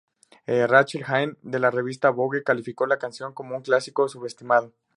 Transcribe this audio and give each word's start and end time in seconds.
Rachel 0.47 1.03
Hahn, 1.05 1.37
de 1.43 1.59
la 1.59 1.69
revista 1.69 2.09
"Vogue", 2.09 2.41
calificó 2.41 2.87
la 2.87 2.97
canción 2.97 3.35
como 3.35 3.55
"un 3.55 3.61
clásico 3.61 4.09
subestimado". 4.09 4.73